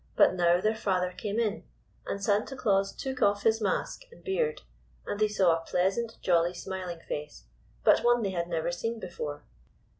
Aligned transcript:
But 0.15 0.33
now 0.33 0.59
their 0.59 0.73
father 0.73 1.11
came 1.11 1.37
in, 1.39 1.63
and 2.07 2.23
Santa 2.23 2.55
Claus 2.55 2.91
took 2.91 3.21
off 3.21 3.43
his 3.43 3.61
mask 3.61 4.05
and 4.11 4.23
beard, 4.23 4.61
and 5.05 5.19
they 5.19 5.27
saw 5.27 5.55
a 5.55 5.63
pleasant, 5.63 6.17
jolly, 6.23 6.55
smiling 6.55 7.01
face, 7.07 7.43
but 7.83 7.99
one 8.03 8.23
they 8.23 8.31
had 8.31 8.47
never 8.47 8.71
seen 8.71 8.99
before. 8.99 9.43